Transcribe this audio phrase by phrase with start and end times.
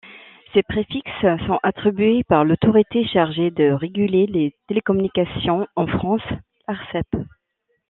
[0.55, 6.23] Ces préfixes sont attribués par l'autorité chargée de réguler les télécommunications en France,
[6.67, 7.05] l'Arcep.